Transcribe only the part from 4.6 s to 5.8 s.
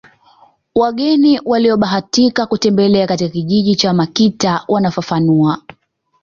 wanafafanua